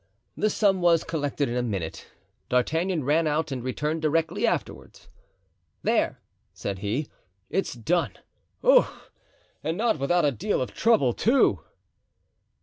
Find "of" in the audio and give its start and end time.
10.59-10.73